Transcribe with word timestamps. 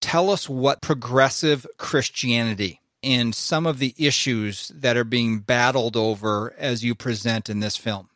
Tell 0.00 0.30
us 0.30 0.48
what 0.48 0.80
progressive 0.80 1.66
Christianity 1.76 2.80
and 3.02 3.34
some 3.34 3.66
of 3.66 3.78
the 3.78 3.94
issues 3.96 4.68
that 4.74 4.96
are 4.96 5.04
being 5.04 5.40
battled 5.40 5.96
over 5.96 6.54
as 6.58 6.84
you 6.84 6.94
present 6.94 7.48
in 7.48 7.60
this 7.60 7.76
film. 7.76 8.08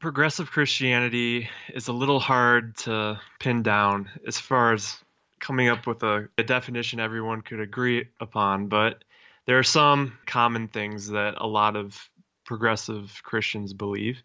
Progressive 0.00 0.50
Christianity 0.50 1.48
is 1.72 1.88
a 1.88 1.92
little 1.92 2.20
hard 2.20 2.76
to 2.78 3.18
pin 3.38 3.62
down 3.62 4.10
as 4.26 4.38
far 4.38 4.72
as 4.72 4.96
coming 5.40 5.68
up 5.68 5.86
with 5.86 6.02
a, 6.02 6.28
a 6.38 6.42
definition 6.42 7.00
everyone 7.00 7.42
could 7.42 7.60
agree 7.60 8.08
upon, 8.20 8.68
but 8.68 9.04
there 9.46 9.58
are 9.58 9.64
some 9.64 10.18
common 10.26 10.68
things 10.68 11.08
that 11.08 11.34
a 11.36 11.46
lot 11.46 11.76
of 11.76 12.08
progressive 12.44 13.20
Christians 13.22 13.72
believe. 13.72 14.22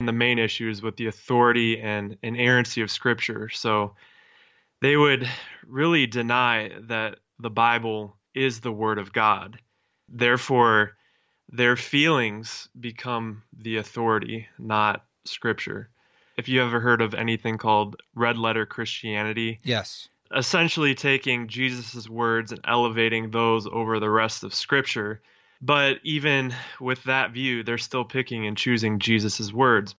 And 0.00 0.08
the 0.08 0.12
main 0.12 0.38
issue 0.38 0.68
is 0.68 0.82
with 0.82 0.96
the 0.96 1.06
authority 1.06 1.80
and 1.80 2.16
inerrancy 2.22 2.82
of 2.82 2.90
Scripture. 2.90 3.48
So 3.48 3.94
they 4.86 4.96
would 4.96 5.28
really 5.66 6.06
deny 6.06 6.70
that 6.82 7.18
the 7.40 7.50
Bible 7.50 8.16
is 8.36 8.60
the 8.60 8.70
Word 8.70 8.98
of 8.98 9.12
God. 9.12 9.58
Therefore, 10.08 10.92
their 11.48 11.74
feelings 11.74 12.68
become 12.78 13.42
the 13.52 13.78
authority, 13.78 14.46
not 14.60 15.04
Scripture. 15.24 15.88
If 16.36 16.48
you 16.48 16.62
ever 16.62 16.78
heard 16.78 17.02
of 17.02 17.14
anything 17.14 17.58
called 17.58 18.00
red 18.14 18.38
letter 18.38 18.64
Christianity, 18.64 19.58
yes, 19.64 20.08
essentially 20.32 20.94
taking 20.94 21.48
Jesus' 21.48 22.08
words 22.08 22.52
and 22.52 22.60
elevating 22.64 23.32
those 23.32 23.66
over 23.66 23.98
the 23.98 24.10
rest 24.10 24.44
of 24.44 24.54
Scripture. 24.54 25.20
But 25.60 25.96
even 26.04 26.54
with 26.78 27.02
that 27.04 27.32
view, 27.32 27.64
they're 27.64 27.76
still 27.76 28.04
picking 28.04 28.46
and 28.46 28.56
choosing 28.56 29.00
Jesus' 29.00 29.52
words. 29.52 29.96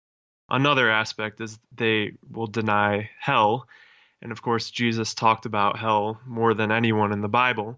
Another 0.50 0.90
aspect 0.90 1.42
is 1.42 1.60
they 1.76 2.14
will 2.32 2.48
deny 2.48 3.10
hell. 3.20 3.68
And 4.22 4.32
of 4.32 4.42
course, 4.42 4.72
Jesus 4.72 5.14
talked 5.14 5.46
about 5.46 5.78
hell 5.78 6.20
more 6.26 6.54
than 6.54 6.72
anyone 6.72 7.12
in 7.12 7.22
the 7.22 7.28
Bible. 7.28 7.78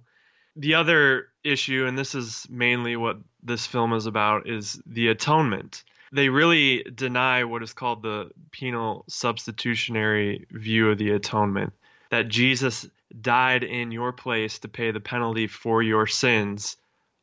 The 0.56 0.76
other 0.76 1.28
issue, 1.44 1.86
and 1.86 1.98
this 1.98 2.16
is 2.16 2.46
mainly 2.50 2.96
what 2.96 3.18
this 3.44 3.66
film 3.66 3.94
is 3.94 4.06
about, 4.06 4.48
is 4.48 4.82
the 4.86 5.10
atonement. 5.10 5.84
They 6.12 6.30
really 6.30 6.84
deny 6.84 7.44
what 7.44 7.64
is 7.64 7.74
called 7.74 8.02
the 8.02 8.32
penal 8.52 9.06
substitutionary 9.08 10.48
view 10.52 10.90
of 10.90 10.98
the 10.98 11.12
atonement 11.12 11.74
that 12.10 12.28
Jesus 12.28 12.88
died 13.22 13.64
in 13.64 13.92
your 13.92 14.12
place 14.12 14.60
to 14.60 14.68
pay 14.68 14.92
the 14.92 15.00
penalty 15.00 15.48
for 15.48 15.84
your 15.84 16.08
sins 16.08 16.78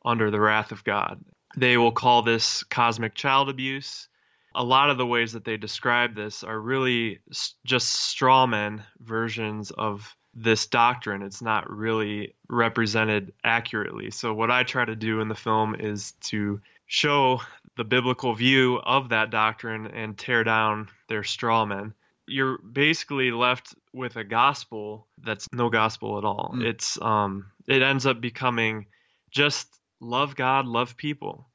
under 0.04 0.30
the 0.30 0.40
wrath 0.40 0.72
of 0.72 0.84
God. 0.84 1.20
They 1.56 1.76
will 1.76 1.92
call 1.92 2.22
this 2.22 2.62
cosmic 2.64 3.14
child 3.14 3.48
abuse. 3.48 4.08
A 4.56 4.64
lot 4.64 4.90
of 4.90 4.98
the 4.98 5.06
ways 5.06 5.32
that 5.32 5.44
they 5.44 5.56
describe 5.56 6.14
this 6.14 6.42
are 6.42 6.58
really 6.58 7.20
just 7.64 8.16
strawman 8.16 8.82
versions 9.00 9.70
of 9.70 10.16
this 10.34 10.66
doctrine. 10.66 11.22
It's 11.22 11.42
not 11.42 11.70
really 11.70 12.34
represented 12.48 13.32
accurately. 13.44 14.10
So, 14.10 14.34
what 14.34 14.50
I 14.50 14.64
try 14.64 14.84
to 14.84 14.96
do 14.96 15.20
in 15.20 15.28
the 15.28 15.34
film 15.34 15.74
is 15.74 16.12
to 16.28 16.60
show 16.86 17.40
the 17.76 17.84
biblical 17.84 18.34
view 18.34 18.76
of 18.78 19.10
that 19.10 19.30
doctrine 19.30 19.86
and 19.86 20.16
tear 20.16 20.42
down 20.42 20.88
their 21.08 21.22
strawmen 21.22 21.92
you're 22.26 22.58
basically 22.58 23.30
left 23.30 23.74
with 23.92 24.16
a 24.16 24.24
gospel 24.24 25.06
that's 25.22 25.46
no 25.52 25.70
gospel 25.70 26.18
at 26.18 26.24
all. 26.24 26.54
Mm. 26.54 26.64
It's 26.64 27.00
um 27.00 27.46
it 27.66 27.82
ends 27.82 28.06
up 28.06 28.20
becoming 28.20 28.86
just 29.30 29.68
love 30.00 30.36
God, 30.36 30.66
love 30.66 30.96
people. 30.96 31.48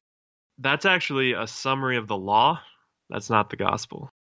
That's 0.58 0.86
actually 0.86 1.34
a 1.34 1.48
summary 1.48 1.98
of 1.98 2.08
the 2.08 2.18
law. 2.18 2.62
That's 3.12 3.30
not 3.32 3.52
the 3.52 3.58
gospel. 3.58 4.12